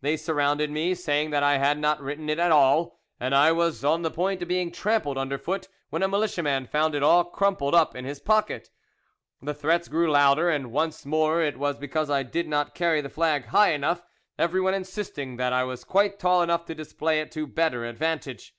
[0.00, 3.84] They surrounded me, saying that I had not written it at all, and I was
[3.84, 7.94] on the point of being trampled underfoot, when a militiaman found it all crumpled up
[7.94, 8.70] in his pocket.
[9.40, 13.08] The threats grew louder, and once more it was because I did not carry the
[13.08, 14.04] flag high enough,
[14.36, 18.56] everyone insisting that I was quite tall enough to display it to better advantage.